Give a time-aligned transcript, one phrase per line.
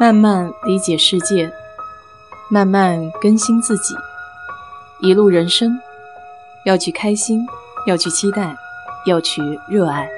[0.00, 1.52] 慢慢理解世界，
[2.50, 3.94] 慢慢更新自己。
[5.00, 5.78] 一路人生，
[6.64, 7.46] 要去开心，
[7.86, 8.56] 要去期待，
[9.06, 10.08] 要去热爱。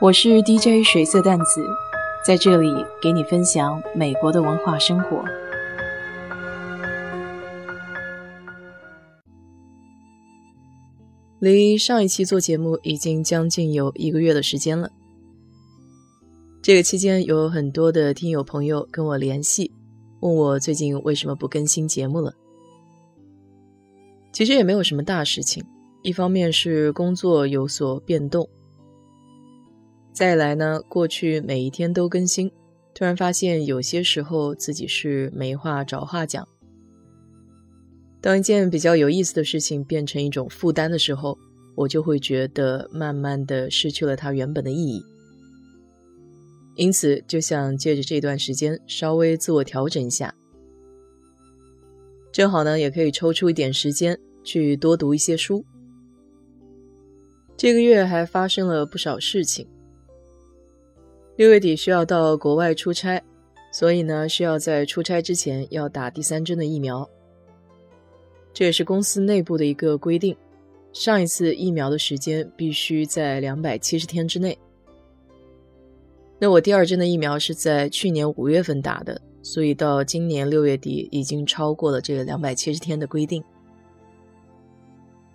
[0.00, 1.66] 我是 DJ 水色淡子，
[2.24, 2.72] 在这里
[3.02, 5.22] 给你分享美国的文化生活。
[11.40, 14.90] 离上一期做节目已经将近有一个月的时间了。
[16.62, 19.72] 这个期间有很多的听友朋友跟我联系，
[20.20, 22.32] 问我最近为什么不更新节目了。
[24.30, 25.64] 其实也没有什么大事情，
[26.04, 28.48] 一方面是工作有所变动，
[30.12, 32.48] 再来呢，过去每一天都更新，
[32.94, 36.46] 突然发现有些时候自己是没话找话讲。
[38.20, 41.36] 当一件比较有意思的事情变成一种负担的时候，
[41.74, 45.04] 我就会觉得慢慢的失去了它原本的意义。
[46.74, 50.34] 因此，就想借着这段时间稍微自我调整一下，
[52.32, 55.64] 正好呢，也可以抽出一点时间去多读一些书。
[57.56, 59.66] 这个月还发生了不少事情。
[61.36, 63.22] 六月底需要到国外出差，
[63.70, 67.08] 所以呢，需要在出差之前要打第三针的疫苗。
[68.54, 70.36] 这也是公司内部的一个规定，
[70.92, 74.58] 上一次疫苗的时间必须在两百七十天之内。
[76.42, 83.40] 那我第二针的疫苗是在去年五月份打的，所以到今年六月底已经超过了这个两百七十天的规定。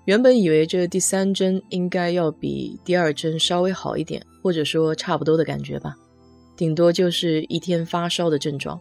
[0.04, 5.96] 原本以为这第三针应该要比第二针稍微好一点，或者说差不多的感觉吧，
[6.58, 8.78] 顶多就是一天发烧的症状。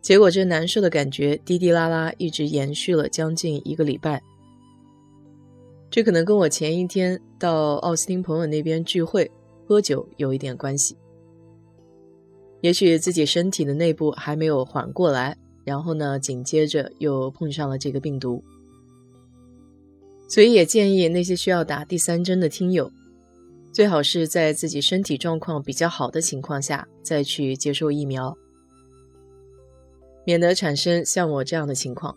[0.00, 4.22] 结果这难受的感觉滴滴啦啦一直延续了将近一个礼拜。
[5.90, 9.30] 这可能跟我前一天到奥斯汀朋友那边聚会。
[9.72, 10.98] 喝酒有一点关系，
[12.60, 18.44] 也许自己身体的内部还没有缓过来，然后呢，紧接着又碰上了这个病毒，
[20.28, 22.92] 所以也建议那些需要打第三针的听友，
[23.72, 28.36] 最好是在自己身体状况比较好的情况下再去接受疫苗，
[30.26, 32.14] 免得产生像我这样的情况。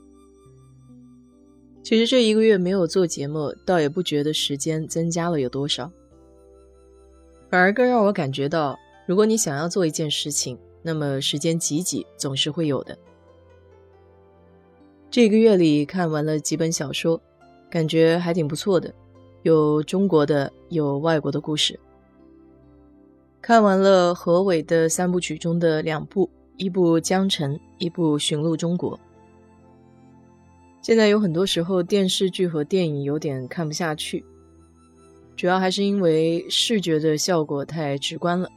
[1.81, 5.89] 其实这一个月没有做节目，倒也不觉得时间增加了有多少。
[7.55, 12.97] 反而更让我感觉到，如果你想要做一件事情，那么时间挤挤总是会有的。
[15.09, 17.21] 这个月里看完了几本小说，
[17.69, 18.93] 感觉还挺不错的，
[19.43, 21.79] 有中国的，有外国的故事。
[23.41, 28.97] 看完了何伟的三部曲中的两部，一部《江城》，一部《寻路中国》。
[30.81, 34.25] 现在有很多时候电视剧和电影有点看不下去。
[35.35, 38.49] 主要还是因为视觉的效果太直观了，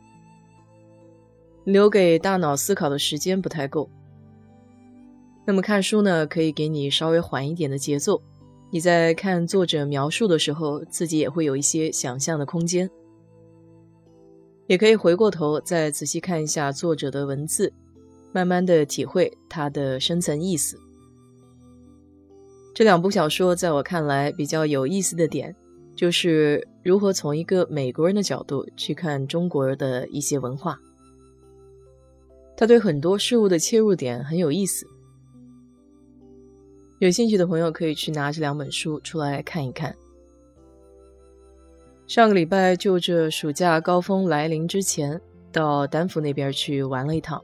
[1.64, 3.90] 留给大脑思考的时间不太够。
[5.44, 8.22] 那么看书呢，可以给你稍微缓一点的节奏。
[8.70, 12.88] 你在看作者描述的时候，自己也会有一些想象的空间。
[14.66, 17.72] 也可以回过头再仔细看一下作者的文字，
[18.32, 20.78] 慢慢的体会它的深层意思。
[22.74, 25.56] 这两部小说在我看来比较有意思的点。
[25.98, 30.78] 就是如何从一个美国人的角度去看中国的一些文化，
[32.56, 34.86] 他对很多事物的切入点很有意思。
[37.00, 39.92] 有兴趣的朋友可以去拿这两本书出来看一看。
[42.06, 45.20] 上个礼拜就这暑假高峰来临之前，
[45.50, 47.42] 到丹佛那边去玩了一趟。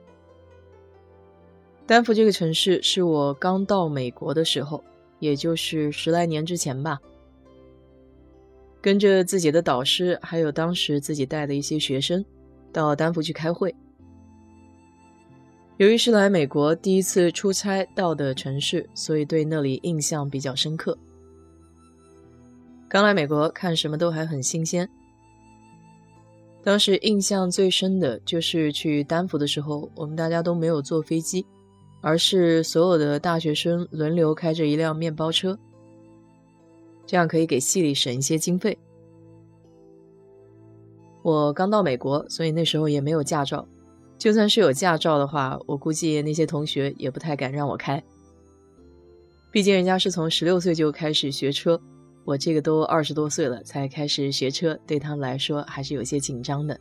[1.87, 4.85] 丹佛这个城市是我刚到美国的时候，
[5.19, 7.01] 也就是十来年之前吧。
[8.85, 12.23] 跟着自己的导师，还有当时自己带的一些学生，
[12.71, 13.75] 到丹佛去开会。
[15.79, 20.99] 由于是来美国第一次出差到的城市，所以对那里印象比较深刻。
[22.87, 24.87] 刚来美国，看什么都还很新鲜。
[26.63, 31.47] 当时印象最深的就是去丹佛的时候，我们大家都没有坐飞机，
[32.03, 35.59] 而是所有的大学生轮流开着一辆面包车。
[37.07, 38.77] 这样可以给系里省一些经费。
[41.23, 43.67] 我刚到美国，所以那时候也没有驾照。
[44.19, 48.03] 就算是有驾照的话，我估计那些同学也不太敢让我开。
[49.51, 51.81] 毕竟人家是从十六岁就开始学车，
[52.25, 56.79] 我这个都二十多岁了才开始学车，对他们来说还是有些紧张的。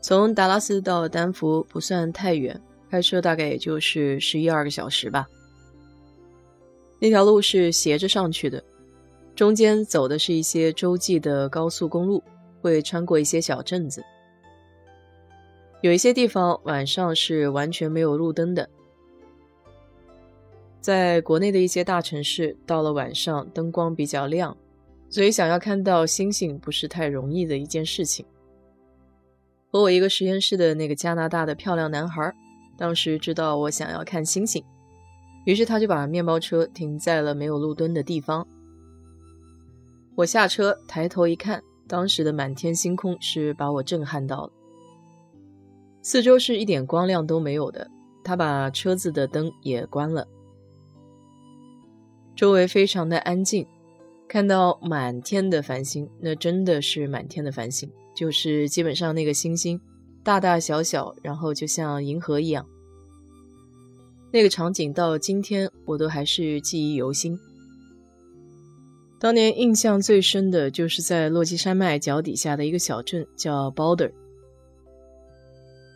[0.00, 2.60] 从达拉斯到丹佛不算太远，
[2.90, 5.26] 开车大概也就是十一二个小时吧。
[6.98, 8.62] 那条路是斜着上去的，
[9.34, 12.22] 中间走的是一些洲际的高速公路，
[12.60, 14.02] 会穿过一些小镇子。
[15.82, 18.68] 有一些地方晚上是完全没有路灯的。
[20.80, 24.56] 在国内的一些大城市，到了晚上灯光比较亮，
[25.10, 28.24] 所以想要看到星星不是太容易的一件事情。
[29.70, 32.32] 和我一个实验室的那个加拿大的漂亮男孩，
[32.78, 34.64] 当时知道我想要看星星，
[35.46, 38.46] 于是他就把面包车停在了没有路灯的地方。
[40.16, 44.52] 我下车抬头一看，当时的满天星空是把我震撼到了。
[46.02, 47.88] 四周是一点光亮都没有的，
[48.24, 50.26] 他把车子的灯也关了，
[52.34, 53.66] 周围非常的安静，
[54.26, 57.88] 看到满天的繁星，那真的是满天的繁星。
[58.16, 59.80] 就是基本上那个星星，
[60.24, 62.66] 大大小小，然后就像银河一样。
[64.36, 67.40] 那个场景到今天我都还是记忆犹新。
[69.18, 74.12] 当年印象最深的就是在落基山脉脚底下的一个小镇叫 Boulder，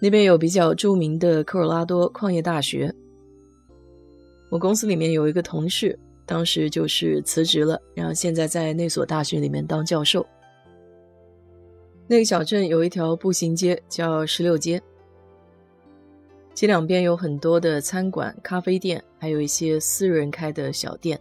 [0.01, 2.95] 那边有比较著名的科罗拉多矿业大学。
[4.51, 10.25] 我公司里面有一个同事，当时就是辞职了，然后现在在那所大学里面当教授。
[12.09, 14.83] 那个小镇有一条步行街，叫石榴街。
[16.55, 21.19] 街两边有很多的餐馆、咖啡店，还有一些私人开的小店。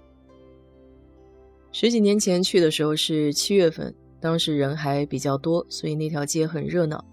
[1.72, 7.06] 十几年前去的时候是七月份，当时人还比较多，所以那条街很热闹。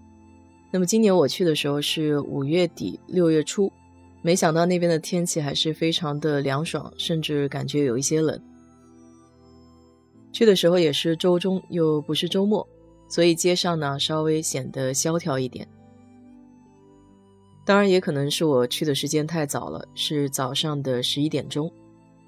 [0.73, 3.71] 那么今年我去的时候是五月底六月初，
[4.21, 8.41] 没想到那边的天气还是非常的凉爽，甚至感觉有一些冷。
[10.33, 12.67] 去的时候也是周中，又不是周末。
[13.09, 15.65] 所以街上呢稍微显得萧条一点，
[17.67, 21.69] 当然也可能是我去的时间太早了，是早上的十一点钟，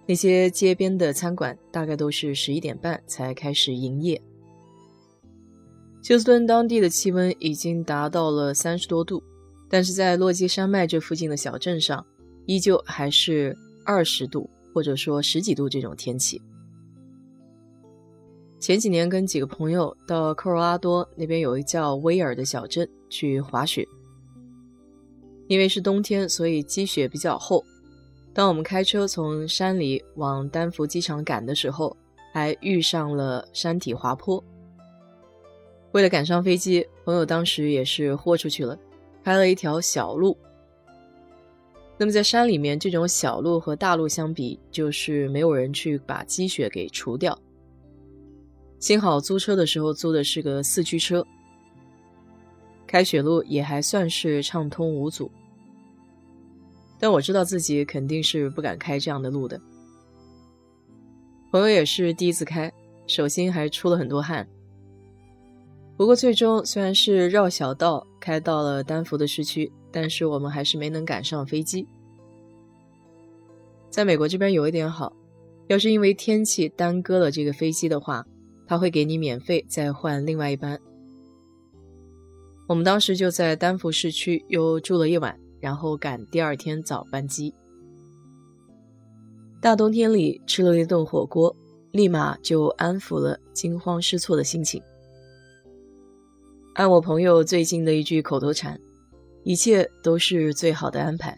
[0.06, 4.22] 那些街边的餐馆大概都是十一点半才开始营业。
[6.04, 9.24] 休斯顿当地的气温已经达到了三十多度，
[9.70, 12.06] 但是在落基山脉这附近的小镇上，
[12.46, 16.42] 依旧还是二十度或者说十几度这种天气。
[18.60, 23.88] 前几年跟几个朋友到科罗拉多那边有一叫威尔的小镇去滑雪，
[25.50, 27.66] 因为是冬天，所以积雪比较厚。
[28.36, 31.98] 当我们开车从山里往丹佛机场赶的时候，
[32.32, 34.42] 还遇上了山体滑坡。
[35.92, 38.78] 为了赶上飞机，朋友当时也是豁出去了，
[39.24, 40.38] 开了一条小路。
[41.98, 47.38] 那么在山里面，这种小路和大路相比，就是没有人去把积雪给除掉。
[48.78, 51.26] 幸好租车的时候租的是个四驱车，
[52.90, 55.30] 开雪路也还算是畅通无阻。
[57.00, 59.62] 但我知道自己肯定是不敢开这样的路的。
[61.52, 62.74] 朋友也是第一次开，
[63.06, 64.50] 手心还出了很多汗。
[65.96, 71.86] 不过最终虽然是绕小道开到了丹佛的市区，但是我们还是没能赶上飞机。
[73.92, 75.14] 在美国这边有一点好，
[75.68, 78.26] 要是因为天气耽搁了这个飞机的话。
[78.66, 80.80] 他会给你免费再换另外一班。
[82.70, 87.52] 我们当时就在丹佛市区又住了一晚，然后赶第二天早班机。
[89.60, 91.54] 大冬天里吃了一顿火锅，
[91.90, 94.80] 立马就安抚了惊慌失措的心情。
[96.76, 98.80] 按我朋友最近的一句口头禅，
[99.44, 101.36] 一切都是最好的安排。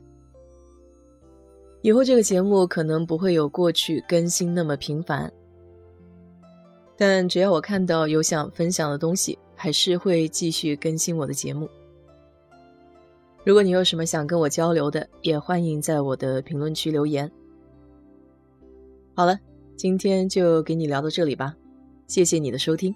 [1.81, 5.31] 以后这个节目可能不会有过去更新那么频繁。
[6.97, 11.69] 但只要我看到有想分享的东西，还是会继续更新我的节目。
[13.43, 17.31] 如果你有什么想跟我交流的，也欢迎在我的评论区留言。
[19.13, 19.39] 好了，
[19.75, 21.55] 今天就给你聊到这里吧，
[22.07, 22.91] 谢谢你的收听。